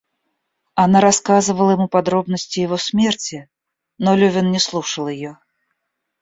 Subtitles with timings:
[0.73, 3.51] Она рассказывала ему подробности его смерти,
[3.99, 5.37] но Левин не слушал ее.